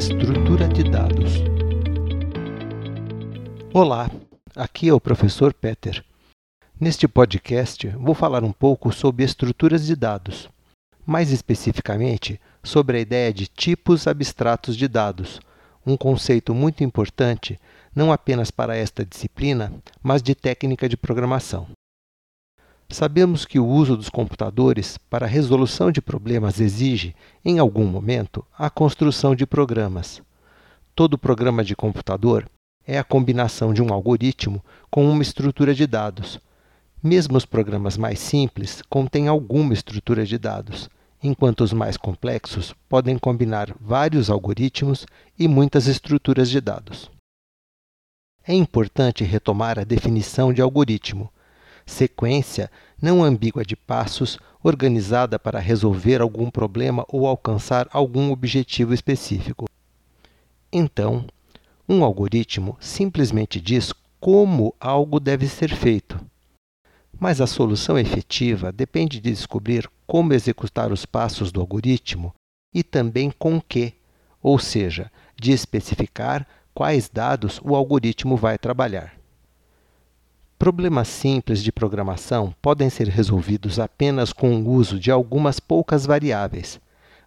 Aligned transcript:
Estrutura 0.00 0.66
de 0.66 0.82
dados. 0.82 1.34
Olá, 3.70 4.10
aqui 4.56 4.88
é 4.88 4.94
o 4.94 4.98
professor 4.98 5.52
Peter. 5.52 6.02
Neste 6.80 7.06
podcast, 7.06 7.86
vou 7.88 8.14
falar 8.14 8.42
um 8.42 8.50
pouco 8.50 8.90
sobre 8.94 9.24
estruturas 9.24 9.84
de 9.84 9.94
dados, 9.94 10.48
mais 11.04 11.30
especificamente 11.30 12.40
sobre 12.64 12.96
a 12.96 13.00
ideia 13.00 13.30
de 13.30 13.46
tipos 13.46 14.06
abstratos 14.06 14.74
de 14.74 14.88
dados, 14.88 15.38
um 15.86 15.98
conceito 15.98 16.54
muito 16.54 16.82
importante 16.82 17.60
não 17.94 18.10
apenas 18.10 18.50
para 18.50 18.74
esta 18.74 19.04
disciplina, 19.04 19.70
mas 20.02 20.22
de 20.22 20.34
técnica 20.34 20.88
de 20.88 20.96
programação. 20.96 21.66
Sabemos 22.92 23.44
que 23.44 23.60
o 23.60 23.66
uso 23.66 23.96
dos 23.96 24.08
computadores 24.08 24.98
para 25.08 25.24
a 25.24 25.28
resolução 25.28 25.92
de 25.92 26.02
problemas 26.02 26.58
exige, 26.60 27.14
em 27.44 27.60
algum 27.60 27.86
momento, 27.86 28.44
a 28.58 28.68
construção 28.68 29.32
de 29.32 29.46
programas. 29.46 30.20
Todo 30.92 31.16
programa 31.16 31.62
de 31.62 31.76
computador 31.76 32.50
é 32.84 32.98
a 32.98 33.04
combinação 33.04 33.72
de 33.72 33.80
um 33.80 33.92
algoritmo 33.92 34.60
com 34.90 35.08
uma 35.08 35.22
estrutura 35.22 35.72
de 35.72 35.86
dados. 35.86 36.40
Mesmo 37.00 37.36
os 37.36 37.46
programas 37.46 37.96
mais 37.96 38.18
simples 38.18 38.82
contêm 38.90 39.28
alguma 39.28 39.72
estrutura 39.72 40.26
de 40.26 40.36
dados, 40.36 40.90
enquanto 41.22 41.60
os 41.60 41.72
mais 41.72 41.96
complexos 41.96 42.74
podem 42.88 43.16
combinar 43.16 43.72
vários 43.80 44.28
algoritmos 44.28 45.06
e 45.38 45.46
muitas 45.46 45.86
estruturas 45.86 46.50
de 46.50 46.60
dados. 46.60 47.08
É 48.44 48.52
importante 48.52 49.22
retomar 49.22 49.78
a 49.78 49.84
definição 49.84 50.52
de 50.52 50.60
algoritmo 50.60 51.30
sequência 51.90 52.70
não 53.00 53.22
ambígua 53.22 53.64
de 53.64 53.74
passos 53.74 54.38
organizada 54.62 55.38
para 55.38 55.58
resolver 55.58 56.20
algum 56.20 56.50
problema 56.50 57.04
ou 57.08 57.26
alcançar 57.26 57.88
algum 57.92 58.30
objetivo 58.30 58.94
específico. 58.94 59.66
Então, 60.72 61.26
um 61.88 62.04
algoritmo 62.04 62.76
simplesmente 62.80 63.60
diz 63.60 63.92
como 64.20 64.74
algo 64.78 65.18
deve 65.18 65.48
ser 65.48 65.74
feito. 65.74 66.20
Mas 67.18 67.40
a 67.40 67.46
solução 67.46 67.98
efetiva 67.98 68.70
depende 68.70 69.20
de 69.20 69.30
descobrir 69.30 69.90
como 70.06 70.32
executar 70.32 70.92
os 70.92 71.04
passos 71.04 71.50
do 71.50 71.60
algoritmo 71.60 72.34
e 72.72 72.82
também 72.82 73.30
com 73.30 73.60
que, 73.60 73.94
ou 74.42 74.58
seja, 74.58 75.10
de 75.38 75.52
especificar 75.52 76.46
quais 76.72 77.08
dados 77.08 77.60
o 77.62 77.74
algoritmo 77.74 78.36
vai 78.36 78.56
trabalhar. 78.56 79.19
Problemas 80.60 81.08
simples 81.08 81.62
de 81.62 81.72
programação 81.72 82.54
podem 82.60 82.90
ser 82.90 83.08
resolvidos 83.08 83.78
apenas 83.78 84.30
com 84.30 84.60
o 84.60 84.68
uso 84.68 85.00
de 85.00 85.10
algumas 85.10 85.58
poucas 85.58 86.04
variáveis, 86.04 86.78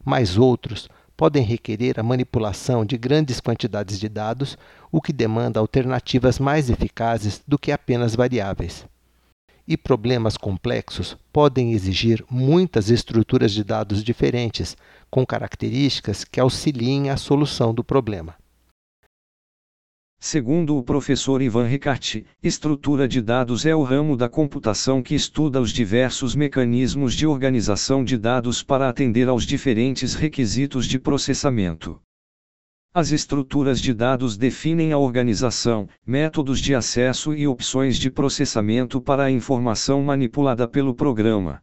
mas 0.05 0.37
outros 0.37 0.87
podem 1.17 1.43
requerer 1.43 1.99
a 1.99 2.03
manipulação 2.03 2.85
de 2.85 2.95
grandes 2.95 3.39
quantidades 3.39 3.99
de 3.99 4.07
dados, 4.07 4.55
o 4.91 5.01
que 5.01 5.11
demanda 5.11 5.59
alternativas 5.59 6.37
mais 6.37 6.69
eficazes 6.69 7.41
do 7.47 7.57
que 7.57 7.71
apenas 7.71 8.15
variáveis. 8.15 8.85
E 9.67 9.75
problemas 9.75 10.37
complexos 10.37 11.17
podem 11.33 11.73
exigir 11.73 12.23
muitas 12.29 12.91
estruturas 12.91 13.51
de 13.51 13.63
dados 13.63 14.03
diferentes, 14.03 14.77
com 15.09 15.25
características 15.25 16.23
que 16.23 16.39
auxiliem 16.39 17.09
a 17.09 17.17
solução 17.17 17.73
do 17.73 17.83
problema. 17.83 18.35
Segundo 20.25 20.77
o 20.77 20.81
professor 20.81 21.41
Ivan 21.41 21.67
Ricarte, 21.67 22.25
estrutura 22.41 23.09
de 23.09 23.21
dados 23.21 23.65
é 23.65 23.75
o 23.75 23.83
ramo 23.83 24.15
da 24.15 24.29
computação 24.29 25.03
que 25.03 25.13
estuda 25.13 25.59
os 25.59 25.69
diversos 25.69 26.33
mecanismos 26.33 27.13
de 27.13 27.27
organização 27.27 28.05
de 28.05 28.17
dados 28.17 28.63
para 28.63 28.87
atender 28.87 29.27
aos 29.27 29.43
diferentes 29.43 30.13
requisitos 30.13 30.87
de 30.87 30.97
processamento. 30.97 31.99
As 32.93 33.11
estruturas 33.11 33.81
de 33.81 33.93
dados 33.93 34.37
definem 34.37 34.93
a 34.93 34.97
organização, 34.97 35.89
métodos 36.07 36.61
de 36.61 36.73
acesso 36.73 37.33
e 37.33 37.45
opções 37.45 37.97
de 37.97 38.09
processamento 38.09 39.01
para 39.01 39.25
a 39.25 39.29
informação 39.29 40.01
manipulada 40.01 40.65
pelo 40.69 40.95
programa. 40.95 41.61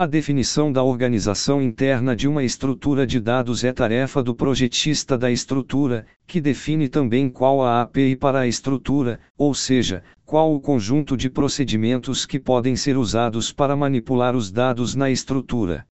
A 0.00 0.06
definição 0.06 0.70
da 0.70 0.80
organização 0.80 1.60
interna 1.60 2.14
de 2.14 2.28
uma 2.28 2.44
estrutura 2.44 3.04
de 3.04 3.18
dados 3.18 3.64
é 3.64 3.72
tarefa 3.72 4.22
do 4.22 4.32
projetista 4.32 5.18
da 5.18 5.28
estrutura, 5.28 6.06
que 6.24 6.40
define 6.40 6.88
também 6.88 7.28
qual 7.28 7.64
a 7.64 7.82
API 7.82 8.14
para 8.14 8.38
a 8.38 8.46
estrutura, 8.46 9.18
ou 9.36 9.52
seja, 9.52 10.04
qual 10.24 10.54
o 10.54 10.60
conjunto 10.60 11.16
de 11.16 11.28
procedimentos 11.28 12.24
que 12.24 12.38
podem 12.38 12.76
ser 12.76 12.96
usados 12.96 13.52
para 13.52 13.74
manipular 13.74 14.36
os 14.36 14.52
dados 14.52 14.94
na 14.94 15.10
estrutura. 15.10 15.84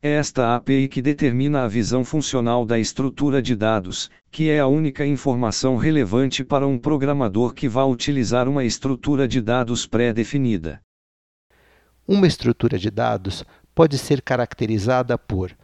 É 0.00 0.10
esta 0.10 0.54
API 0.54 0.86
que 0.86 1.02
determina 1.02 1.64
a 1.64 1.66
visão 1.66 2.04
funcional 2.04 2.64
da 2.64 2.78
estrutura 2.78 3.42
de 3.42 3.56
dados, 3.56 4.12
que 4.30 4.48
é 4.48 4.60
a 4.60 4.68
única 4.68 5.04
informação 5.04 5.76
relevante 5.76 6.44
para 6.44 6.68
um 6.68 6.78
programador 6.78 7.52
que 7.52 7.68
vá 7.68 7.84
utilizar 7.84 8.48
uma 8.48 8.64
estrutura 8.64 9.26
de 9.26 9.40
dados 9.40 9.88
pré-definida. 9.88 10.80
Uma 12.06 12.26
estrutura 12.26 12.78
de 12.78 12.90
dados 12.90 13.44
pode 13.74 13.96
ser 13.96 14.20
caracterizada 14.20 15.16
por 15.16 15.56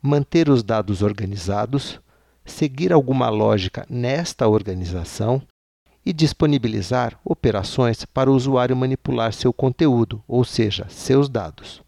manter 0.00 0.48
os 0.48 0.62
dados 0.62 1.02
organizados, 1.02 2.00
seguir 2.44 2.92
alguma 2.92 3.28
lógica 3.28 3.84
nesta 3.90 4.46
organização 4.46 5.42
e 6.06 6.12
disponibilizar 6.12 7.18
operações 7.24 8.04
para 8.04 8.30
o 8.30 8.34
usuário 8.34 8.76
manipular 8.76 9.32
seu 9.32 9.52
conteúdo, 9.52 10.22
ou 10.26 10.44
seja, 10.44 10.86
seus 10.88 11.28
dados. 11.28 11.82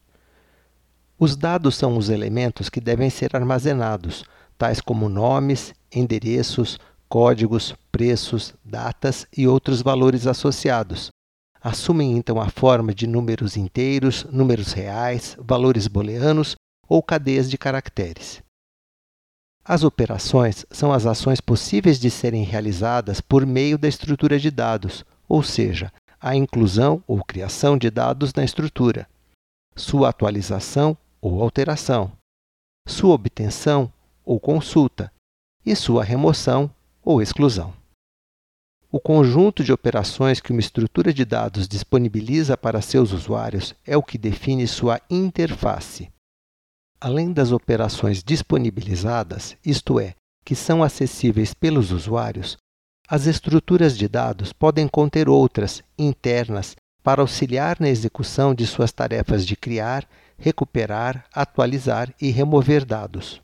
Os 1.18 1.36
dados 1.36 1.76
são 1.76 1.96
os 1.96 2.10
elementos 2.10 2.68
que 2.68 2.80
devem 2.80 3.08
ser 3.08 3.34
armazenados, 3.36 4.24
tais 4.58 4.80
como 4.80 5.08
nomes, 5.08 5.72
endereços, 5.94 6.78
códigos, 7.08 7.74
preços, 7.92 8.52
datas 8.64 9.26
e 9.36 9.46
outros 9.46 9.80
valores 9.80 10.26
associados, 10.26 11.10
assumem 11.62 12.16
então 12.16 12.40
a 12.40 12.48
forma 12.48 12.92
de 12.92 13.06
números 13.06 13.56
inteiros, 13.56 14.24
números 14.24 14.72
reais, 14.72 15.36
valores 15.38 15.86
booleanos 15.86 16.56
ou 16.88 17.02
cadeias 17.02 17.48
de 17.48 17.56
caracteres. 17.56 18.42
As 19.64 19.84
operações 19.84 20.66
são 20.70 20.92
as 20.92 21.06
ações 21.06 21.40
possíveis 21.40 22.00
de 22.00 22.10
serem 22.10 22.42
realizadas 22.42 23.20
por 23.20 23.46
meio 23.46 23.78
da 23.78 23.86
estrutura 23.86 24.38
de 24.38 24.50
dados, 24.50 25.04
ou 25.28 25.42
seja, 25.42 25.92
a 26.20 26.34
inclusão 26.34 27.02
ou 27.06 27.24
criação 27.24 27.78
de 27.78 27.88
dados 27.90 28.34
na 28.34 28.44
estrutura, 28.44 29.08
sua 29.76 30.08
atualização 30.08 30.96
ou 31.20 31.40
alteração, 31.40 32.10
sua 32.88 33.14
obtenção 33.14 33.92
ou 34.24 34.40
consulta 34.40 35.12
e 35.64 35.76
sua 35.76 36.02
remoção 36.02 36.68
ou 37.04 37.22
exclusão. 37.22 37.72
O 38.94 39.00
conjunto 39.00 39.64
de 39.64 39.72
operações 39.72 40.38
que 40.38 40.50
uma 40.52 40.60
estrutura 40.60 41.14
de 41.14 41.24
dados 41.24 41.66
disponibiliza 41.66 42.58
para 42.58 42.82
seus 42.82 43.10
usuários 43.10 43.74
é 43.86 43.96
o 43.96 44.02
que 44.02 44.18
define 44.18 44.68
sua 44.68 45.00
interface. 45.08 46.10
Além 47.00 47.32
das 47.32 47.52
operações 47.52 48.22
disponibilizadas, 48.22 49.56
isto 49.64 49.98
é, 49.98 50.14
que 50.44 50.54
são 50.54 50.82
acessíveis 50.82 51.54
pelos 51.54 51.90
usuários, 51.90 52.58
as 53.08 53.24
estruturas 53.24 53.96
de 53.96 54.06
dados 54.06 54.52
podem 54.52 54.86
conter 54.86 55.26
outras, 55.26 55.82
internas, 55.98 56.76
para 57.02 57.22
auxiliar 57.22 57.80
na 57.80 57.88
execução 57.88 58.54
de 58.54 58.66
suas 58.66 58.92
tarefas 58.92 59.46
de 59.46 59.56
criar, 59.56 60.06
recuperar, 60.36 61.24
atualizar 61.32 62.12
e 62.20 62.30
remover 62.30 62.84
dados. 62.84 63.40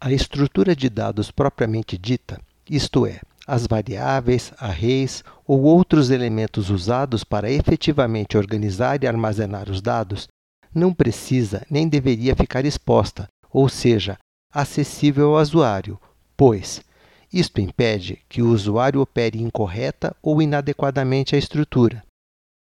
A 0.00 0.10
estrutura 0.10 0.74
de 0.74 0.88
dados 0.88 1.30
propriamente 1.30 1.98
dita, 1.98 2.40
isto 2.70 3.06
é, 3.06 3.20
as 3.46 3.66
variáveis, 3.66 4.52
arrays 4.58 5.22
ou 5.46 5.62
outros 5.62 6.10
elementos 6.10 6.68
usados 6.70 7.22
para 7.22 7.50
efetivamente 7.50 8.36
organizar 8.36 9.02
e 9.02 9.06
armazenar 9.06 9.70
os 9.70 9.80
dados, 9.80 10.26
não 10.74 10.92
precisa 10.92 11.64
nem 11.70 11.88
deveria 11.88 12.34
ficar 12.34 12.64
exposta, 12.64 13.28
ou 13.50 13.68
seja, 13.68 14.18
acessível 14.52 15.36
ao 15.36 15.42
usuário, 15.42 15.98
pois 16.36 16.82
isto 17.32 17.60
impede 17.60 18.20
que 18.28 18.42
o 18.42 18.50
usuário 18.50 19.00
opere 19.00 19.40
incorreta 19.42 20.14
ou 20.22 20.40
inadequadamente 20.40 21.34
a 21.34 21.38
estrutura. 21.38 22.02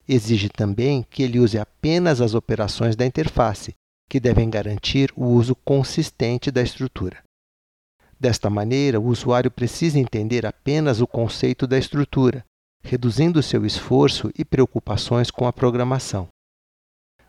Exige 0.07 0.49
também 0.49 1.05
que 1.09 1.23
ele 1.23 1.39
use 1.39 1.57
apenas 1.57 2.19
as 2.19 2.33
operações 2.33 2.95
da 2.95 3.05
interface, 3.05 3.73
que 4.09 4.19
devem 4.19 4.49
garantir 4.49 5.11
o 5.15 5.25
uso 5.25 5.55
consistente 5.55 6.49
da 6.49 6.61
estrutura. 6.61 7.17
Desta 8.19 8.49
maneira, 8.49 8.99
o 8.99 9.05
usuário 9.05 9.49
precisa 9.49 9.97
entender 9.97 10.45
apenas 10.45 10.99
o 10.99 11.07
conceito 11.07 11.65
da 11.65 11.77
estrutura, 11.77 12.43
reduzindo 12.83 13.41
seu 13.41 13.65
esforço 13.65 14.29
e 14.37 14.43
preocupações 14.43 15.31
com 15.31 15.47
a 15.47 15.53
programação. 15.53 16.27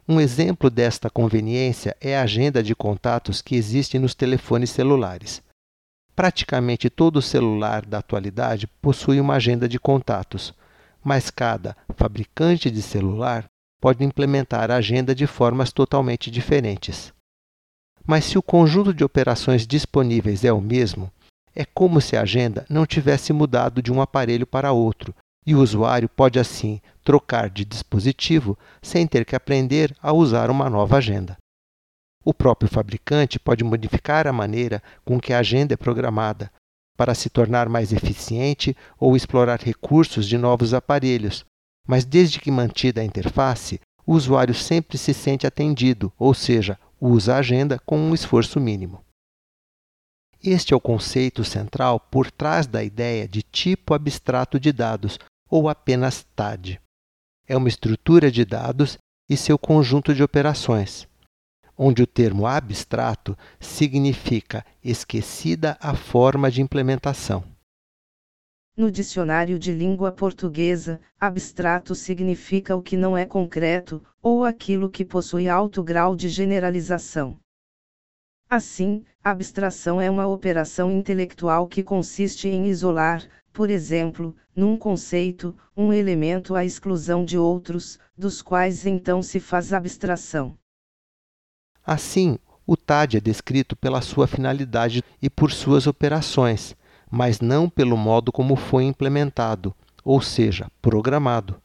Um 0.09 0.21
exemplo 0.21 0.69
desta 0.69 1.09
conveniência 1.09 1.97
é 2.01 2.17
a 2.17 2.23
agenda 2.23 2.63
de 2.63 2.75
contatos 2.75 3.41
que 3.41 3.55
existe 3.55 3.99
nos 3.99 4.15
telefones 4.15 4.71
celulares. 4.71 5.41
Praticamente 6.17 6.91
todo 6.91 7.23
celular 7.23 7.87
da 7.87 7.99
atualidade 7.99 8.67
possui 8.83 9.21
uma 9.21 9.35
agenda 9.35 9.69
de 9.69 9.79
contatos, 9.79 10.53
mas 11.05 11.31
cada 11.31 11.77
fabricante 11.97 12.69
de 12.69 12.83
celular 12.83 13.45
pode 13.81 14.05
implementar 14.05 14.71
a 14.73 14.77
agenda 14.77 15.15
de 15.15 15.27
formas 15.27 15.73
totalmente 15.73 16.31
diferentes. 16.31 17.13
Mas 18.11 18.25
se 18.25 18.37
o 18.37 18.43
conjunto 18.43 18.93
de 18.93 19.05
operações 19.05 19.65
disponíveis 19.65 20.45
é 20.45 20.53
o 20.53 20.61
mesmo, 20.61 21.13
é 21.55 21.65
como 21.65 22.01
se 22.01 22.17
a 22.17 22.23
agenda 22.23 22.67
não 22.69 22.85
tivesse 22.85 23.33
mudado 23.33 23.81
de 23.81 23.93
um 23.93 24.03
aparelho 24.03 24.45
para 24.45 24.73
outro, 24.73 25.15
e 25.47 25.55
o 25.55 25.61
usuário 25.61 26.09
pode 26.09 26.37
assim 26.37 26.81
trocar 27.05 27.49
de 27.49 27.65
dispositivo 27.65 28.59
sem 28.83 29.07
ter 29.07 29.25
que 29.25 29.37
aprender 29.37 29.97
a 30.03 30.13
usar 30.13 30.51
uma 30.51 30.69
nova 30.69 30.97
agenda. 30.97 31.37
O 32.25 32.35
próprio 32.35 32.69
fabricante 32.69 33.39
pode 33.39 33.63
modificar 33.63 34.27
a 34.27 34.33
maneira 34.33 34.83
com 35.05 35.21
que 35.21 35.33
a 35.33 35.39
agenda 35.39 35.75
é 35.75 35.77
programada 35.77 36.51
para 36.97 37.15
se 37.15 37.31
tornar 37.31 37.69
mais 37.69 37.93
eficiente 37.93 38.77
ou 38.99 39.15
explorar 39.15 39.61
recursos 39.61 40.27
de 40.27 40.37
novos 40.37 40.75
aparelhos, 40.75 41.45
mas 41.87 42.05
desde 42.05 42.41
que 42.41 42.51
mantida 42.51 43.03
a 43.03 43.05
interface, 43.05 43.79
o 44.05 44.15
usuário 44.15 44.53
sempre 44.53 44.99
se 44.99 45.15
sente 45.15 45.47
atendido, 45.47 46.13
ou 46.19 46.35
seja, 46.35 46.77
usa 47.01 47.35
a 47.35 47.39
agenda 47.39 47.79
com 47.79 47.99
um 47.99 48.15
esforço 48.15 48.61
mínimo. 48.61 49.03
Este 50.43 50.73
é 50.73 50.77
o 50.77 50.81
conceito 50.81 51.45
central 51.45 52.01
por 52.01 52.31
trás 52.31 52.67
da 52.67 52.83
ideia 52.83 53.29
de 53.29 53.43
tipo 53.43 53.95
abstrato 53.95 54.59
de 54.59 54.73
dados, 54.73 55.19
ou 55.49 55.69
apenas 55.69 56.25
TAD. 56.35 56.81
É 57.47 57.57
uma 57.57 57.69
estrutura 57.69 58.31
de 58.31 58.45
dados 58.45 58.97
e 59.29 59.37
seu 59.37 59.59
conjunto 59.59 60.15
de 60.15 60.23
operações, 60.23 61.07
onde 61.77 62.03
o 62.03 62.07
termo 62.07 62.47
abstrato 62.47 63.37
significa 63.59 64.65
esquecida 64.83 65.77
a 65.81 65.95
forma 65.95 66.51
de 66.51 66.63
implementação. 66.63 67.45
No 68.77 68.91
dicionário 68.91 69.59
de 69.59 69.73
língua 69.73 70.13
portuguesa, 70.13 71.01
abstrato 71.19 71.95
significa 71.95 72.77
o 72.77 72.83
que 72.83 72.97
não 72.97 73.17
é 73.17 73.27
concreto, 73.27 74.03
ou 74.23 74.45
aquilo 74.45 74.89
que 74.89 75.05
possui 75.05 75.49
alto 75.49 75.83
grau 75.83 76.15
de 76.15 76.29
generalização. 76.29 77.39
Assim, 78.49 79.05
abstração 79.23 80.01
é 80.01 80.11
uma 80.11 80.27
operação 80.27 80.91
intelectual 80.91 81.67
que 81.67 81.83
consiste 81.83 82.49
em 82.49 82.67
isolar, 82.67 83.25
por 83.53 83.71
exemplo, 83.71 84.35
num 84.55 84.77
conceito, 84.77 85.57
um 85.77 85.93
elemento 85.93 86.55
à 86.55 86.65
exclusão 86.65 87.25
de 87.25 87.39
outros, 87.39 87.99
dos 88.17 88.43
quais 88.43 88.87
então 88.87 89.23
se 89.23 89.41
faz 89.41 89.73
abstração. 89.73 90.57
Assim, 91.85 92.39
o 92.67 92.77
TAD 92.77 93.17
é 93.17 93.21
descrito 93.21 93.75
pela 93.75 94.01
sua 94.01 94.27
finalidade 94.27 95.03
e 95.21 95.29
por 95.29 95.51
suas 95.51 95.87
operações, 95.87 96.77
mas 97.11 97.41
não 97.41 97.69
pelo 97.69 97.97
modo 97.97 98.31
como 98.31 98.55
foi 98.55 98.85
implementado, 98.85 99.75
ou 100.05 100.21
seja, 100.21 100.71
programado. 100.81 101.61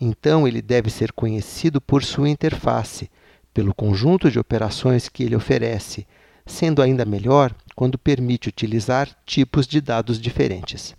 Então, 0.00 0.48
ele 0.48 0.62
deve 0.62 0.90
ser 0.90 1.12
conhecido 1.12 1.80
por 1.80 2.02
sua 2.02 2.28
interface, 2.28 3.10
pelo 3.52 3.74
conjunto 3.74 4.30
de 4.30 4.38
operações 4.38 5.08
que 5.08 5.22
ele 5.22 5.36
oferece, 5.36 6.06
sendo 6.44 6.82
ainda 6.82 7.04
melhor 7.04 7.54
quando 7.74 7.98
permite 7.98 8.48
utilizar 8.48 9.08
tipos 9.24 9.66
de 9.66 9.80
dados 9.80 10.20
diferentes. 10.20 10.94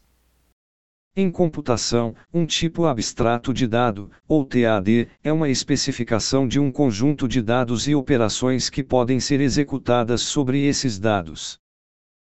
Em 1.18 1.32
computação, 1.32 2.14
um 2.34 2.46
tipo 2.46 2.86
abstrato 2.86 3.54
de 3.54 3.66
dado, 3.66 4.12
ou 4.28 4.44
TAD, 4.44 5.08
é 5.24 5.32
uma 5.32 5.48
especificação 5.48 6.46
de 6.46 6.60
um 6.60 6.70
conjunto 6.70 7.26
de 7.26 7.42
dados 7.42 7.88
e 7.88 7.96
operações 7.96 8.70
que 8.70 8.84
podem 8.84 9.20
ser 9.20 9.40
executadas 9.40 10.22
sobre 10.22 10.66
esses 10.66 11.00
dados. 11.00 11.58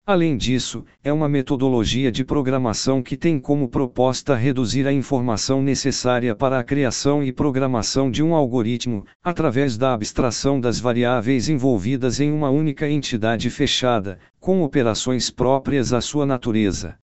Além 0.05 0.37
disso, 0.37 0.85
é 1.05 1.13
uma 1.13 1.29
metodologia 1.29 2.11
de 2.11 2.25
programação 2.25 3.01
que 3.01 3.17
tem 3.17 3.39
como 3.39 3.69
proposta 3.69 4.35
reduzir 4.35 4.85
a 4.85 4.93
informação 4.93 5.63
necessária 5.63 6.35
para 6.35 6.59
a 6.59 6.65
criação 6.65 7.23
e 7.23 7.33
programação 7.33 8.11
de 8.11 8.21
um 8.21 8.35
algoritmo, 8.35 9.07
através 9.23 9.79
da 9.79 9.95
abstração 9.95 10.61
das 10.61 10.81
variáveis 10.81 11.49
envolvidas 11.49 12.19
em 12.19 12.33
uma 12.33 12.51
única 12.51 12.89
entidade 12.89 13.49
fechada, 13.49 14.19
com 14.41 14.65
operações 14.65 15.31
próprias 15.31 15.93
à 15.93 16.01
sua 16.01 16.27
natureza. 16.27 16.99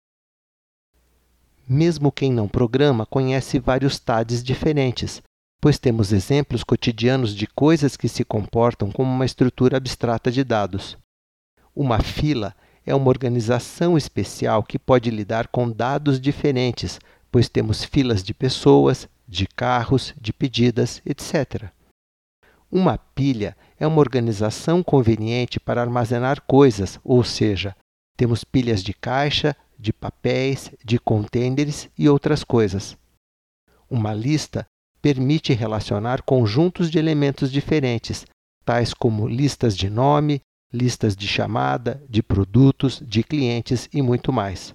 Mesmo 1.69 2.11
quem 2.11 2.33
não 2.33 2.49
programa 2.49 3.05
conhece 3.05 3.59
vários 3.59 3.99
TADs 3.99 4.43
diferentes, 4.43 5.21
pois 5.61 5.79
temos 5.79 6.15
exemplos 6.15 6.65
cotidianos 6.65 7.35
de 7.35 7.47
coisas 7.47 7.95
que 7.95 8.09
se 8.09 8.25
comportam 8.25 8.91
como 8.91 9.13
uma 9.13 9.27
estrutura 9.27 9.77
abstrata 9.77 10.31
de 10.31 10.43
dados. 10.43 10.97
Uma 11.75 12.01
fila 12.01 12.55
é 12.87 12.95
uma 12.95 13.09
organização 13.09 13.99
especial 13.99 14.63
que 14.63 14.79
pode 14.79 15.11
lidar 15.11 15.49
com 15.49 15.69
dados 15.69 16.21
diferentes, 16.21 17.01
pois 17.31 17.49
temos 17.49 17.85
filas 17.85 18.23
de 18.23 18.33
pessoas, 18.33 19.09
de 19.27 19.47
carros, 19.47 20.15
de 20.21 20.33
pedidas, 20.33 21.03
etc. 21.05 21.69
Uma 22.71 22.97
pilha 22.97 23.57
é 23.79 23.87
uma 23.87 23.99
organização 23.99 24.83
conveniente 24.83 25.59
para 25.59 25.83
armazenar 25.83 26.41
coisas, 26.43 27.01
ou 27.03 27.25
seja, 27.25 27.77
temos 28.17 28.45
pilhas 28.45 28.83
de 28.83 28.95
caixa, 28.95 29.55
de 29.79 29.93
papéis, 29.93 30.71
de 30.85 30.99
contêineres 30.99 31.91
e 31.99 32.09
outras 32.09 32.45
coisas. 32.45 32.97
Uma 33.91 34.15
lista 34.15 34.65
permite 35.03 35.53
relacionar 35.53 36.23
conjuntos 36.23 36.91
de 36.91 36.99
elementos 36.99 37.53
diferentes, 37.53 38.25
tais 38.65 38.95
como 38.95 39.29
listas 39.29 39.77
de 39.77 39.91
nome, 39.91 40.41
listas 40.73 41.17
de 41.17 41.27
chamada, 41.27 42.03
de 42.09 42.23
produtos, 42.23 43.03
de 43.05 43.23
clientes 43.23 43.89
e 43.93 44.03
muito 44.03 44.33
mais. 44.33 44.75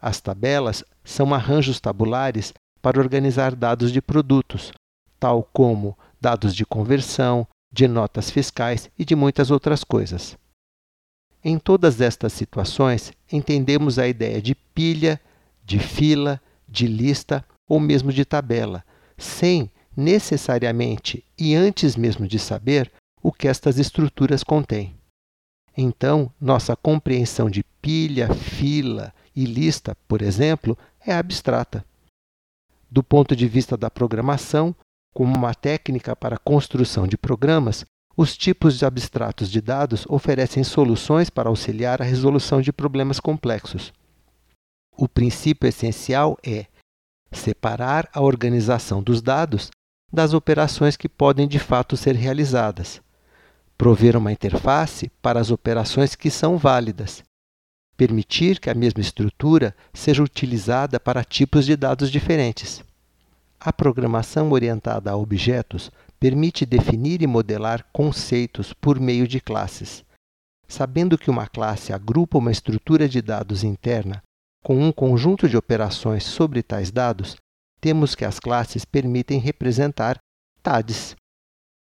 As 0.00 0.20
tabelas 0.20 0.84
são 1.04 1.34
arranjos 1.34 1.80
tabulares 1.80 2.52
para 2.82 3.00
organizar 3.00 3.54
dados 3.54 3.90
de 3.92 4.00
produtos, 4.00 4.72
tal 5.18 5.42
como 5.52 5.96
dados 6.20 6.54
de 6.54 6.64
conversão, 6.64 7.46
de 7.72 7.88
notas 7.88 8.30
fiscais 8.30 8.90
e 8.98 9.04
de 9.04 9.14
muitas 9.14 9.50
outras 9.50 9.82
coisas. 9.82 10.36
Em 11.44 11.58
todas 11.58 12.00
estas 12.00 12.32
situações, 12.32 13.12
entendemos 13.30 13.98
a 13.98 14.08
ideia 14.08 14.40
de 14.40 14.54
pilha, 14.54 15.20
de 15.64 15.78
fila, 15.78 16.40
de 16.68 16.86
lista 16.86 17.44
ou 17.68 17.78
mesmo 17.78 18.12
de 18.12 18.24
tabela, 18.24 18.84
sem 19.16 19.70
necessariamente 19.96 21.24
e 21.38 21.54
antes 21.54 21.96
mesmo 21.96 22.26
de 22.26 22.38
saber 22.38 22.92
o 23.22 23.32
que 23.32 23.48
estas 23.48 23.78
estruturas 23.78 24.42
contêm. 24.42 24.95
Então, 25.76 26.32
nossa 26.40 26.74
compreensão 26.74 27.50
de 27.50 27.62
pilha, 27.82 28.32
fila 28.32 29.12
e 29.34 29.44
lista, 29.44 29.94
por 30.08 30.22
exemplo, 30.22 30.76
é 31.04 31.14
abstrata. 31.14 31.84
Do 32.90 33.02
ponto 33.02 33.36
de 33.36 33.46
vista 33.46 33.76
da 33.76 33.90
programação, 33.90 34.74
como 35.12 35.36
uma 35.36 35.54
técnica 35.54 36.16
para 36.16 36.36
a 36.36 36.38
construção 36.38 37.06
de 37.06 37.18
programas, 37.18 37.84
os 38.16 38.34
tipos 38.34 38.82
abstratos 38.82 39.50
de 39.50 39.60
dados 39.60 40.06
oferecem 40.08 40.64
soluções 40.64 41.28
para 41.28 41.50
auxiliar 41.50 42.00
a 42.00 42.04
resolução 42.04 42.62
de 42.62 42.72
problemas 42.72 43.20
complexos. 43.20 43.92
O 44.96 45.06
princípio 45.06 45.68
essencial 45.68 46.38
é 46.42 46.64
separar 47.30 48.08
a 48.14 48.22
organização 48.22 49.02
dos 49.02 49.20
dados 49.20 49.70
das 50.10 50.32
operações 50.32 50.96
que 50.96 51.08
podem 51.08 51.46
de 51.46 51.58
fato 51.58 51.98
ser 51.98 52.14
realizadas 52.14 53.02
prover 53.76 54.16
uma 54.16 54.32
interface 54.32 55.10
para 55.20 55.40
as 55.40 55.50
operações 55.50 56.14
que 56.14 56.30
são 56.30 56.56
válidas, 56.56 57.22
permitir 57.96 58.60
que 58.60 58.70
a 58.70 58.74
mesma 58.74 59.00
estrutura 59.00 59.74
seja 59.92 60.22
utilizada 60.22 61.00
para 61.00 61.24
tipos 61.24 61.66
de 61.66 61.76
dados 61.76 62.10
diferentes. 62.10 62.82
A 63.58 63.72
programação 63.72 64.52
orientada 64.52 65.10
a 65.10 65.16
objetos 65.16 65.90
permite 66.18 66.64
definir 66.64 67.22
e 67.22 67.26
modelar 67.26 67.84
conceitos 67.92 68.72
por 68.72 68.98
meio 69.00 69.26
de 69.26 69.40
classes. 69.40 70.04
Sabendo 70.68 71.16
que 71.16 71.30
uma 71.30 71.46
classe 71.46 71.92
agrupa 71.92 72.38
uma 72.38 72.50
estrutura 72.50 73.08
de 73.08 73.22
dados 73.22 73.62
interna 73.62 74.22
com 74.62 74.82
um 74.82 74.90
conjunto 74.90 75.48
de 75.48 75.56
operações 75.56 76.24
sobre 76.24 76.62
tais 76.62 76.90
dados, 76.90 77.36
temos 77.80 78.14
que 78.14 78.24
as 78.24 78.40
classes 78.40 78.84
permitem 78.84 79.38
representar 79.38 80.18
TADs, 80.62 81.14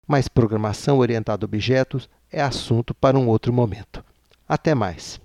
mas 0.06 0.28
programação 0.28 0.98
orientada 0.98 1.44
a 1.44 1.46
objetos 1.46 2.08
é 2.30 2.42
assunto 2.42 2.94
para 2.94 3.18
um 3.18 3.28
outro 3.28 3.52
momento. 3.52 4.04
Até 4.48 4.74
mais! 4.74 5.20